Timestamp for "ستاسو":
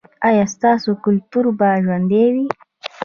0.55-0.89